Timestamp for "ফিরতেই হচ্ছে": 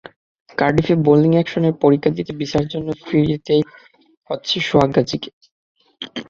3.05-4.55